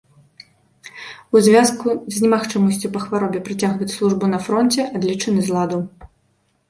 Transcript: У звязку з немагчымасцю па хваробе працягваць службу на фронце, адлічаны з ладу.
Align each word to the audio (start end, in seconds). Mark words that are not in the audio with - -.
У 1.35 1.41
звязку 1.47 1.87
з 2.15 2.23
немагчымасцю 2.25 2.91
па 2.95 2.99
хваробе 3.05 3.43
працягваць 3.51 3.93
службу 3.97 4.25
на 4.35 4.39
фронце, 4.47 4.81
адлічаны 5.01 5.41
з 5.51 5.59
ладу. 5.59 5.79